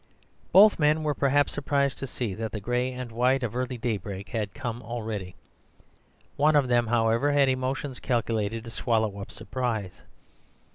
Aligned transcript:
"Both 0.51 0.79
men 0.79 1.03
were 1.03 1.13
perhaps 1.13 1.53
surprised 1.53 1.99
to 1.99 2.07
see 2.07 2.33
that 2.33 2.51
the 2.53 2.59
gray 2.59 2.91
and 2.91 3.11
white 3.11 3.43
of 3.43 3.55
early 3.55 3.77
daybreak 3.77 4.29
had 4.29 4.49
already 4.65 5.35
come. 6.33 6.37
One 6.37 6.55
of 6.55 6.67
them, 6.69 6.87
however, 6.87 7.33
had 7.33 7.49
emotions 7.49 7.99
calculated 7.99 8.63
to 8.63 8.71
swallow 8.71 9.19
up 9.21 9.31
surprise. 9.31 10.01